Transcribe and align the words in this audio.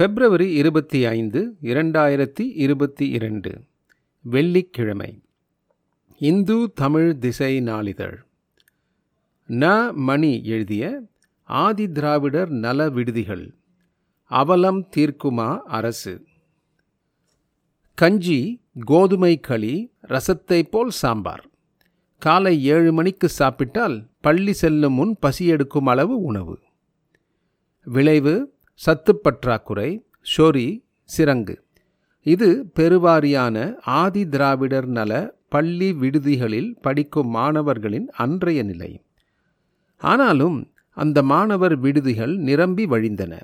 பிப்ரவரி 0.00 0.54
இருபத்தி 0.54 1.04
ஐந்து 1.04 1.56
இரண்டாயிரத்தி 1.62 2.50
இருபத்தி 2.54 3.08
இரண்டு 3.08 3.64
வெள்ளிக்கிழமை. 4.20 5.22
இந்து 6.18 6.72
தமிழ் 6.72 7.18
திசை 7.18 7.60
நாளிதழ். 7.60 8.24
ந. 9.48 9.92
மணி 9.92 10.44
எழுதிய 10.44 11.02
ஆதி 11.44 11.92
திராவிடர் 11.92 12.48
நல 12.48 12.88
விடுதிகள். 12.88 13.54
அவலம் 14.24 14.88
தீர்க்குமா 14.96 15.58
அரசு. 15.58 16.24
கஞ்சி 17.94 18.60
கோதுமை 18.84 19.40
களி 19.40 19.92
ரசத்தை 20.08 20.62
போல் 20.62 20.90
சாம்பார். 20.90 21.46
காலை 22.18 22.64
ஏழு 22.64 22.92
மணிக்கு 22.92 23.28
சாப்பிட்டால் 23.28 24.08
பள்ளி 24.20 24.52
செல்லும் 24.52 24.94
முன் 24.94 25.16
பசியெடுக்கும் 25.20 25.86
அளவு 25.86 26.20
உணவு. 26.20 26.58
விளைவு 27.84 28.54
சத்து 28.82 29.16
பற்றாக்குறை 29.16 29.88
ஷொரி 30.36 30.84
சிரங்கு. 31.16 31.56
இது 32.22 32.48
பெருவாரியான 32.76 33.74
ஆதி 33.84 34.28
திராவிடர் 34.28 34.86
நல 34.86 35.34
பள்ளி 35.48 35.92
விடுதிகளில் 35.92 36.70
படிக்கும் 36.80 37.28
மாணவர்களின் 37.28 38.08
அன்றைய 38.16 38.62
நிலை. 38.62 39.02
ஆனாலும் 39.96 40.72
அந்த 40.96 41.22
மாணவர் 41.22 41.76
விடுதிகள் 41.76 42.36
நிரம்பி 42.36 42.86
வழிந்தன. 42.86 43.40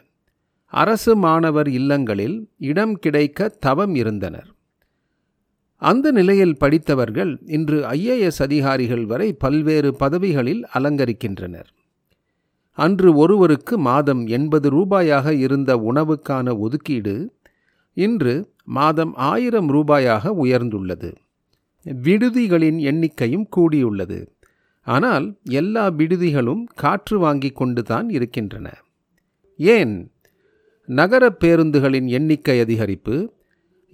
அரசு 0.73 1.17
மாணவர் 1.17 1.69
இல்லங்களில் 1.69 2.51
இடம் 2.59 2.99
கிடைக்க 2.99 3.49
தவம் 3.49 3.95
இருந்தனர். 3.95 4.51
அந்த 5.83 6.11
நிலையில் 6.11 6.57
படித்தவர்கள் 6.57 7.39
இன்று 7.47 7.85
ஐஏஎஸ் 7.91 8.43
அதிகாரிகள் 8.43 9.07
வரை 9.07 9.33
பல்வேறு 9.33 9.97
பதவிகளில் 9.97 10.67
அலங்கரிக்கின்றனர். 10.75 11.71
அன்று 12.77 13.15
ஒருவருக்கு 13.15 13.79
மாதம் 13.79 14.27
எண்பது 14.27 14.71
ரூபாயாக 14.71 15.31
இருந்த 15.31 15.77
உணவுக்கான 15.77 16.59
ஒதுக்கீடு 16.59 17.15
இன்று 17.97 18.35
மாதம் 18.65 19.15
ஆயிரம் 19.15 19.69
ரூபாயாக 19.69 20.33
உயர்ந்துள்ளது. 20.43 21.11
விடுதிகளின் 21.87 22.79
எண்ணிக்கையும் 22.91 23.47
கூடியுள்ளது. 23.57 24.19
ஆனால் 24.87 25.27
எல்லா 25.43 25.91
விடுதிகளும் 25.91 26.65
காற்று 26.75 27.19
வாங்கிக் 27.19 27.57
கொண்டுதான் 27.57 28.09
இருக்கின்றன. 28.09 28.67
ஏன்? 29.57 29.95
நகர 30.89 31.37
பேருந்துகளின் 31.41 32.07
எண்ணிக்கை 32.07 32.61
அதிகரிப்பு 32.61 33.29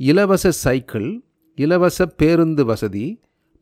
இலவச 0.00 0.50
சைக்கிள் 0.50 1.22
இலவச 1.58 2.06
பேருந்து 2.06 2.64
வசதி 2.64 3.06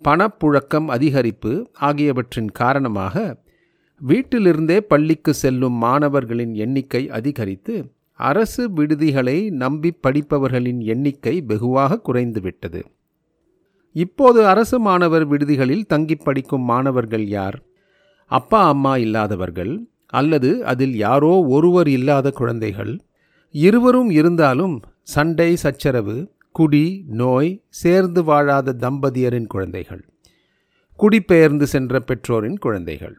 பணப்புழக்கம் 0.04 0.88
அதிகரிப்பு 0.88 1.52
ஆகியவற்றின் 1.72 2.50
காரணமாக 2.52 3.42
வீட்டிலிருந்தே 4.08 4.78
பள்ளிக்கு 4.80 5.34
செல்லும் 5.34 5.72
மாணவர்களின் 5.72 6.54
எண்ணிக்கை 6.54 7.10
அதிகரித்து 7.10 7.74
அரசு 8.14 8.70
விடுதிகளை 8.70 9.50
நம்பி 9.50 9.90
படிப்பவர்களின் 10.02 10.80
எண்ணிக்கை 10.84 11.40
வெகுவாக 11.40 12.00
குறைந்துவிட்டது. 12.08 12.80
இப்போது 13.92 14.46
அரசு 14.46 14.78
மாணவர் 14.78 15.26
விடுதிகளில் 15.28 15.86
தங்கி 15.86 16.14
படிக்கும் 16.14 16.62
மாணவர்கள் 16.62 17.26
யார்? 17.26 17.62
அப்பா 18.26 18.68
அம்மா 18.68 18.96
இல்லாதவர்கள் 18.96 19.72
அல்லது 20.06 20.64
அதில் 20.64 20.96
யாரோ 20.96 21.44
ஒருவர் 21.48 21.88
இல்லாத 21.88 22.30
குழந்தைகள்? 22.30 23.00
இருவரும் 23.50 24.10
இருந்தாலும் 24.10 24.82
சண்டை 25.02 25.56
சச்சரவு 25.56 26.32
குடி 26.52 27.04
நோய் 27.06 27.50
சேர்ந்து 27.68 28.24
வாழாத 28.24 28.76
தம்பதியரின் 28.80 29.46
குழந்தைகள் 29.46 30.04
குடிபெயர்ந்து 30.96 31.66
சென்ற 31.66 32.00
பெற்றோரின் 32.00 32.58
குழந்தைகள். 32.58 33.16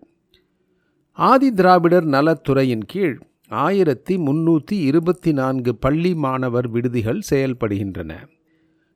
ஆதி 1.29 1.53
திராவிடர் 1.53 2.05
நலத்துறையின் 2.05 2.85
கீழ் 2.85 3.17
ஆயிரத்தி 3.49 4.17
முன்னூற்றி 4.17 4.71
இருபத்தி 4.71 5.31
நான்கு 5.31 5.75
பள்ளி 5.75 6.15
மாணவர் 6.15 6.67
விடுதிகள் 6.67 7.19
செயல்படுகின்றன. 7.29 8.11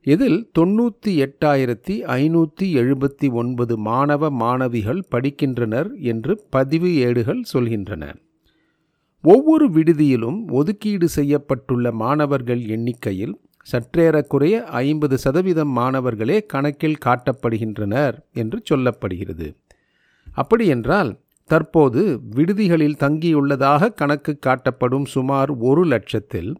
இதில் 0.02 0.50
தொண்ணூற்றி 0.58 1.12
எட்டாயிரத்தி 1.26 1.94
ஐநூற்றி 2.16 2.66
எழுபத்தி 2.82 3.28
ஒன்பது 3.32 3.76
மாணவ 3.78 4.30
மாணவிகள் 4.30 5.02
படிக்கின்றனர் 5.10 5.90
என்று 5.98 6.46
பதிவு 6.50 6.94
ஏடுகள் 6.94 7.42
சொல்கின்றன. 7.52 8.04
ஒவ்வொரு 9.24 9.68
விடுதியிலும் 9.70 10.40
ஒதுக்கீடு 10.52 11.08
செய்யப்பட்டுள்ள 11.08 11.92
மாணவர்கள் 11.92 12.64
எண்ணிக்கையில் 12.66 13.36
சற்றேறக்குறைய 13.72 14.56
ஐம்பது 14.62 15.18
சதவீதம் 15.18 15.72
மாணவர்களே 15.80 16.46
கணக்கில் 16.46 17.02
காட்டப்படுகின்றனர் 17.04 18.18
என்று 18.32 18.62
சொல்லப்படுகிறது. 18.70 19.48
அப்படியென்றால் 20.26 21.12
தற்போது 21.50 22.20
விடுதிகளில் 22.34 22.96
தங்கியுள்ளதாக 23.00 23.94
கணக்கு 23.94 24.38
காட்டப்படும் 24.46 25.04
சுமார் 25.04 25.50
ஒரு 25.50 25.84
லட்சத்தில் 25.84 26.50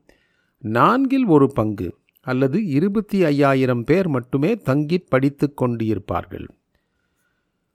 நான்கில் 0.62 1.26
ஒரு 1.26 1.52
பங்கு 1.52 1.88
அல்லது 2.20 2.64
இருபத்தி 2.66 3.24
ஐயாயிரம் 3.24 3.84
பேர் 3.84 4.08
மட்டுமே 4.08 4.56
தங்கி 4.56 4.98
படித்து 4.98 5.54
கொண்டிருப்பார்கள். 5.60 6.46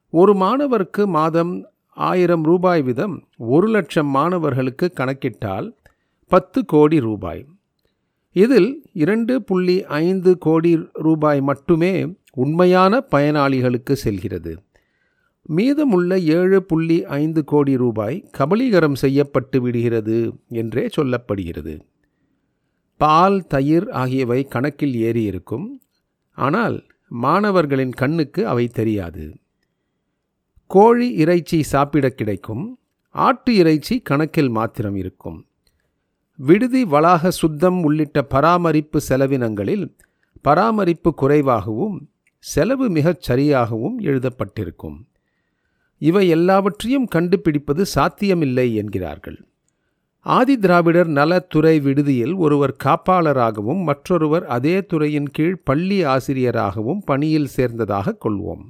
ஒரு 0.09 0.33
மாணவருக்கு 0.33 1.07
மாதம் 1.07 1.53
ஆயிரம் 1.97 2.43
ரூபாய் 2.43 2.81
வீதம் 2.81 3.15
ஒரு 3.37 3.67
லட்சம் 3.67 4.07
மாணவர்களுக்கு 4.07 4.93
கணக்கிட்டால் 4.99 5.67
பத்து 6.31 6.65
கோடி 6.65 6.99
ரூபாய். 6.99 7.45
இதில் 8.35 8.85
இரண்டு 8.93 9.43
புள்ளி 9.43 9.83
ஐந்து 9.83 10.37
கோடி 10.37 10.73
ரூபாய் 10.93 11.41
மட்டுமே 11.41 11.93
உண்மையான 12.33 13.03
பயனாளிகளுக்கு 13.11 13.93
செல்கிறது. 13.93 14.53
மீதமுள்ள 15.41 16.19
ஏழு 16.19 16.63
புள்ளி 16.63 17.05
ஐந்து 17.05 17.43
கோடி 17.43 17.77
ரூபாய் 17.77 18.29
கபலீகரம் 18.37 18.93
செய்யப்பட்டு 18.93 19.61
விடுகிறது 19.61 20.33
என்றே 20.49 20.89
சொல்லப்படுகிறது. 20.97 21.79
பால் 22.97 23.47
தயிர் 23.47 23.89
ஆகியவை 23.89 24.43
கணக்கில் 24.43 24.95
ஏறி 24.95 25.23
இருக்கும் 25.23 25.81
ஆனால் 26.31 26.85
மாணவர்களின் 27.07 27.91
கண்ணுக்கு 27.91 28.47
அவை 28.47 28.67
தெரியாது. 28.67 29.37
கோழி 30.67 31.13
இறைச்சி 31.13 31.63
சாப்பிட 31.63 32.09
கிடைக்கும். 32.09 32.79
ஆட்டு 33.09 33.55
இறைச்சி 33.55 33.99
கணக்கில் 33.99 34.49
மாத்திரம் 34.49 34.95
இருக்கும். 34.95 35.45
விடுதி 36.35 36.85
வளாக 36.85 37.31
சுத்தம் 37.31 37.83
உள்ளிட்ட 37.83 38.21
பராமரிப்பு 38.21 38.99
செலவினங்களில் 39.09 39.95
பராமரிப்பு 40.41 41.13
குறைவாகவும் 41.13 42.09
செலவு 42.37 42.89
மிகச் 42.89 43.31
சரியாகவும் 43.31 43.97
எழுதப்பட்டிருக்கும். 43.99 44.97
இவை 46.01 46.23
எல்லாவற்றையும் 46.27 47.07
கண்டுபிடிப்பது 47.07 47.85
சாத்தியமில்லை 47.85 48.75
என்கிறார்கள். 48.75 49.39
ஆதி 50.25 50.57
திராவிடர் 50.57 51.07
நலத்துறை 51.07 51.79
விடுதியில் 51.79 52.33
ஒருவர் 52.33 52.75
காப்பாளராகவும் 52.83 53.81
மற்றொருவர் 53.83 54.45
அதே 54.45 54.75
துறையின் 54.85 55.29
கீழ் 55.29 55.63
பள்ளி 55.63 56.03
ஆசிரியராகவும் 56.03 57.01
பணியில் 57.05 57.49
சேர்ந்ததாக 57.55 58.15
கொள்வோம். 58.25 58.63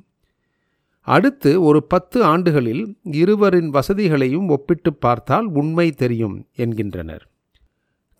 அடுத்து 1.07 1.51
ஒரு 1.63 1.79
பத்து 1.83 2.23
ஆண்டுகளில் 2.23 2.83
இருவரின் 3.03 3.69
வசதிகளையும் 3.69 4.47
ஒப்பிட்டு 4.47 4.93
பார்த்தால் 4.93 5.45
உண்மை 5.45 5.91
தெரியும் 5.91 6.37
என்கின்றனர். 6.55 7.23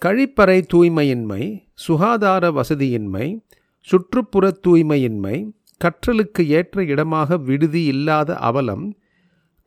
கழிப்பறை 0.01 0.59
தூய்மையின்மை 0.73 1.43
சுகாதார 1.73 2.43
வசதியின்மை 2.51 3.25
சுற்றுப்புற 3.87 4.45
தூய்மையின்மை 4.67 5.35
கற்றலுக்கு 5.81 6.41
ஏற்ற 6.57 6.83
இடமாக 6.83 7.37
விடுதி 7.37 7.83
இல்லாத 7.83 8.35
அவலம் 8.49 8.85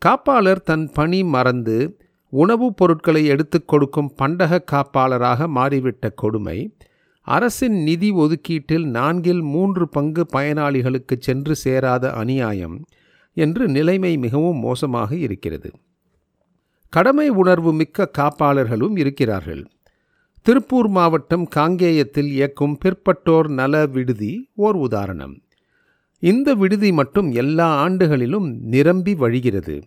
காப்பாளர் 0.07 0.63
தன் 0.63 0.91
பணி 0.93 1.25
மறந்து 1.25 2.01
உணவுப் 2.29 2.77
பொருட்களை 2.77 3.27
எடுத்துக் 3.27 3.69
கொடுக்கும் 3.69 4.13
பண்டக 4.15 4.65
காப்பாளராக 4.73 5.47
மாறிவிட்ட 5.55 6.15
கொடுமை 6.15 6.77
அரசின் 7.21 7.83
நிதி 7.83 8.11
ஒதுக்கீட்டில் 8.11 8.85
நான்கில் 8.85 9.43
மூன்று 9.43 9.89
பங்கு 9.89 10.27
பயனாளிகளுக்கு 10.33 11.17
சென்று 11.19 11.57
சேராத 11.57 12.13
அநியாயம் 12.13 12.85
என்று 13.35 13.69
நிலைமை 13.69 14.17
மிகவும் 14.17 14.57
மோசமாக 14.57 15.17
இருக்கிறது. 15.17 15.71
கடமை 16.89 17.29
உணர்வு 17.29 17.73
மிக்க 17.73 18.11
காப்பாளர்களும் 18.19 18.99
இருக்கிறார்கள். 18.99 19.67
திருப்பூர் 20.43 20.89
மாவட்டம் 20.89 21.49
காங்கேயத்தில் 21.57 22.27
இயக்கும் 22.27 22.79
பிற்பட்டோர் 22.85 23.49
நல 23.49 23.87
விடுதி 23.87 24.51
ஓர் 24.55 24.75
உதாரணம். 24.75 25.41
இந்த 26.19 26.55
விடுதி 26.55 26.93
மட்டும் 26.93 27.33
எல்லா 27.33 27.89
ஆண்டுகளிலும் 27.89 28.59
நிரம்பி 28.61 29.15
வழிகிறது. 29.15 29.83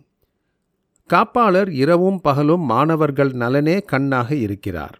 காப்பாளர் 1.12 1.70
இரவும் 1.70 2.20
பகலும் 2.20 2.60
மாணவர்கள் 2.60 3.32
நலனே 3.32 3.78
கண்ணாக 3.78 4.34
இருக்கிறார். 4.34 4.98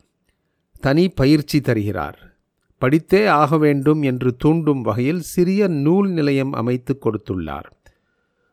தனி 0.81 1.09
பயிற்சி 1.09 1.61
தருகிறார். 1.61 2.35
படித்தே 2.81 3.27
ஆக 3.27 3.59
வேண்டும் 3.59 4.03
என்று 4.03 4.37
தூண்டும் 4.37 4.83
வகையில் 4.83 5.21
சிறிய 5.21 5.69
நூல் 5.69 6.11
நிலையம் 6.11 6.53
அமைத்து 6.53 6.99
கொடுத்துள்ளார். 7.05 7.71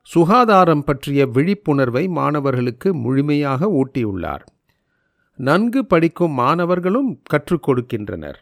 சுகாதாரம் 0.01 0.83
பற்றிய 0.83 1.25
விழிப்புணர்வை 1.25 2.07
மாணவர்களுக்கு 2.07 2.95
முழுமையாக 2.95 3.67
ஊட்டியுள்ளார். 3.67 4.45
நன்கு 5.35 5.85
படிக்கும் 5.85 6.31
மாணவர்களும் 6.31 7.21
கற்றுக் 7.23 7.69
கொடுக்கின்றனர். 7.69 8.35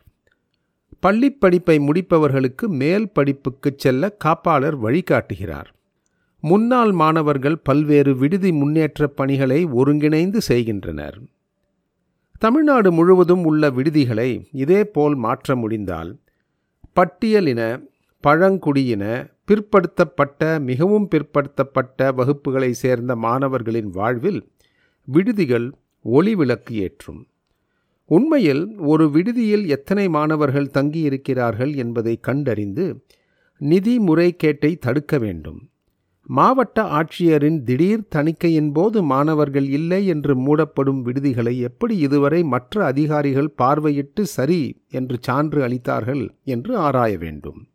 பள்ளிப் 1.00 1.40
படிப்பை 1.40 1.80
முடிப்பவர்களுக்கு 1.80 2.70
மேல் 2.70 3.12
படிப்புக்கு 3.12 3.74
செல்ல 3.78 4.18
காப்பாளர் 4.26 4.78
வழிகாட்டுகிறார். 4.84 5.66
முன்னாள் 6.44 6.92
மாணவர்கள் 6.92 7.58
பல்வேறு 7.58 8.16
விடுதி 8.16 8.52
முன்னேற்ற 8.52 9.08
பணிகளை 9.08 9.66
ஒருங்கிணைந்து 9.66 10.42
செய்கின்றனர். 10.42 11.18
தமிழ்நாடு 12.40 12.92
முழுவதும் 12.92 13.44
உள்ள 13.44 13.70
விடுதிகளை 13.70 14.30
இதேபோல் 14.52 15.16
மாற்ற 15.16 15.56
முடிந்தால் 15.56 16.12
பட்டியலின 16.96 17.62
பழங்குடியின 18.20 19.04
பிற்படுத்தப்பட்ட 19.46 20.60
மிகவும் 20.60 21.08
பிற்படுத்தப்பட்ட 21.16 22.12
வகுப்புகளை 22.12 22.72
சேர்ந்த 22.72 23.16
மாணவர்களின் 23.16 23.90
வாழ்வில் 23.90 24.42
விடுதிகள் 25.06 25.74
ஒளிவிளக்கு 26.06 26.72
ஏற்றும். 26.72 27.28
உண்மையில் 28.06 28.78
ஒரு 28.78 29.10
விடுதியில் 29.12 29.68
எத்தனை 29.68 30.10
மாணவர்கள் 30.10 30.74
தங்கியிருக்கிறார்கள் 30.74 31.76
என்பதை 31.76 32.20
கண்டறிந்து 32.20 33.06
நிதி 33.58 34.00
முறைகேட்டை 34.00 34.78
தடுக்க 34.78 35.18
வேண்டும். 35.18 35.62
மாவட்ட 36.30 36.84
ஆட்சியரின் 36.84 37.64
திடீர் 37.64 38.08
தணிக்கையின் 38.10 38.72
போது 38.72 39.04
மாணவர்கள் 39.04 39.68
இல்லை 39.70 40.08
என்று 40.08 40.36
மூடப்படும் 40.36 41.02
விடுதிகளை 41.02 41.60
எப்படி 41.60 41.98
இதுவரை 41.98 42.44
மற்ற 42.44 42.86
அதிகாரிகள் 42.86 43.54
பார்வையிட்டு 43.58 44.22
சரி 44.22 44.62
என்று 44.90 45.18
சான்று 45.22 45.62
அளித்தார்கள் 45.68 46.30
என்று 46.44 46.78
ஆராய 46.78 47.18
வேண்டும். 47.18 47.68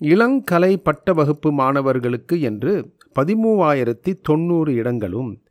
இளங்கலை 0.00 0.76
பட்ட 0.76 1.12
வகுப்பு 1.12 1.52
மாணவர்களுக்கு 1.52 2.40
என்று 2.40 2.92
பதிமூவாயிரத்தி 3.14 4.12
தொண்ணூறு 4.22 4.74
இடங்களும் 4.74 5.42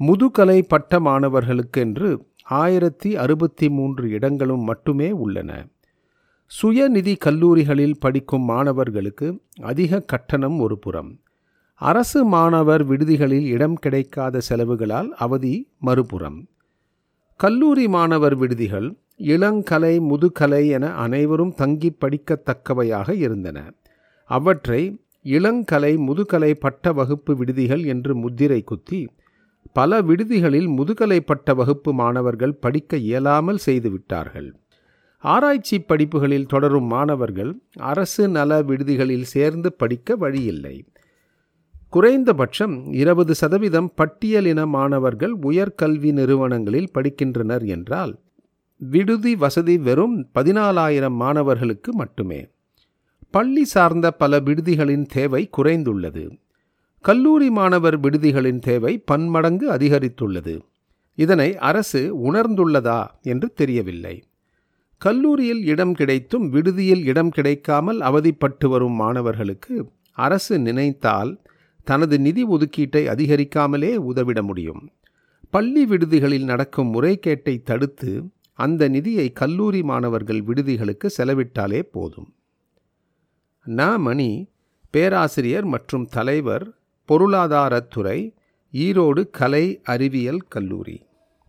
முதுகலை 0.00 0.62
பட்ட 0.62 1.00
மாணவர்களுக்கென்று 1.00 2.20
ஆயிரத்தி 2.42 3.16
அறுபத்தி 3.16 3.68
மூன்று 3.68 4.10
இடங்களும் 4.10 4.62
மட்டுமே 4.62 5.10
உள்ளன. 5.10 5.66
சுயநிதி 6.50 7.12
கல்லூரிகளில் 7.18 7.98
படிக்கும் 7.98 8.42
மாணவர்களுக்கு 8.42 9.26
அதிக 9.60 10.00
கட்டணம் 10.00 10.58
ஒரு 10.58 10.78
புறம். 10.78 11.10
அரசு 11.80 12.20
மாணவர் 12.24 12.84
விடுதிகளில் 12.86 13.46
இடம் 13.46 13.74
கிடைக்காத 13.74 14.40
செலவுகளால் 14.48 15.10
அவதி 15.16 15.52
மறுபுறம். 15.78 16.38
கல்லூரி 17.40 17.88
மாணவர் 17.88 18.36
விடுதிகள் 18.36 18.88
இளங்கலை 19.32 19.94
முதுகலை 20.00 20.62
என 20.68 20.86
அனைவரும் 20.94 21.52
தங்கி 21.54 21.90
படிக்கத்தக்கவையாக 22.00 23.14
இருந்தன. 23.16 23.58
அவற்றை 24.30 24.82
இளங்கலை 25.24 25.92
முதுகலை 25.98 26.52
பட்ட 26.54 26.92
வகுப்பு 26.92 27.36
விடுதிகள் 27.36 27.84
என்று 27.84 28.14
முத்திரை 28.14 28.60
குத்தி 28.62 29.00
பல 29.72 30.00
விடுதிகளில் 30.02 30.68
முதுகலை 30.68 31.20
பட்ட 31.20 31.54
வகுப்பு 31.54 31.92
மாணவர்கள் 31.94 32.60
படிக்க 32.64 32.96
இயலாமல் 32.96 33.60
செய்துவிட்டார்கள். 33.66 34.48
ஆராய்ச்சி 35.20 35.80
படிப்புகளில் 35.80 36.46
தொடரும் 36.46 36.84
மாணவர்கள் 36.84 37.60
அரசு 37.76 38.28
நல 38.28 38.62
விடுதிகளில் 38.62 39.24
சேர்ந்து 39.24 39.72
படிக்க 39.72 40.16
வழியில்லை. 40.16 40.84
குறைந்தபட்சம் 41.88 42.92
இருபது 42.92 43.34
சதவீதம் 43.34 43.90
பட்டியலின 43.96 44.66
மாணவர்கள் 44.66 45.38
உயர்கல்வி 45.42 46.12
நிறுவனங்களில் 46.12 46.90
படிக்கின்றனர் 46.94 47.66
என்றால் 47.66 48.18
விடுதி 48.76 49.36
வசதி 49.36 49.78
வெறும் 49.78 50.28
பதினாலாயிரம் 50.34 51.14
மாணவர்களுக்கு 51.14 51.94
மட்டுமே. 51.94 52.48
பள்ளி 53.30 53.64
சார்ந்த 53.64 54.10
பல 54.10 54.40
விடுதிகளின் 54.40 55.06
தேவை 55.06 55.50
குறைந்துள்ளது. 55.56 56.38
கல்லூரி 57.00 57.50
மாணவர் 57.50 58.00
விடுதிகளின் 58.00 58.58
தேவை 58.58 58.98
பன்மடங்கு 58.98 59.70
அதிகரித்துள்ளது. 59.70 60.60
இதனை 61.14 61.56
அரசு 61.56 62.32
உணர்ந்துள்ளதா 62.32 63.06
என்று 63.22 63.52
தெரியவில்லை. 63.52 64.22
கல்லூரியில் 64.98 65.64
இடம் 65.64 65.94
கிடைத்தும் 65.94 66.48
விடுதியில் 66.48 67.04
இடம் 67.04 67.30
கிடைக்காமல் 67.30 68.00
அவதிப்பட்டு 68.00 68.68
வரும் 68.68 68.92
மாணவர்களுக்கு 68.92 69.74
அரசு 70.12 70.58
நினைத்தால் 70.58 71.40
தனது 71.84 72.20
நிதி 72.20 72.44
ஒதுக்கீட்டை 72.44 73.06
அதிகரிக்காமலே 73.08 73.94
உதவிட 73.96 74.42
முடியும். 74.42 74.82
பள்ளி 75.50 75.86
விடுதிகளில் 75.86 76.44
நடக்கும் 76.44 76.90
முறைகேட்டை 76.94 77.62
தடுத்து 77.62 78.12
அந்த 78.58 78.88
நிதியை 78.88 79.32
கல்லூரி 79.32 79.82
மாணவர்கள் 79.82 80.42
விடுதிகளுக்கு 80.42 81.08
செலவிட்டாலே 81.18 81.82
போதும். 81.92 82.34
ந. 83.66 83.98
மணி 83.98 84.30
பேராசிரியர் 84.90 85.64
மற்றும் 85.64 86.06
தலைவர் 86.06 86.66
பொருளாதாரத்துறை 87.08 88.18
ஈரோடு 88.74 89.30
கலை 89.30 89.80
அறிவியல் 89.84 90.38
கல்லூரி. 90.48 90.96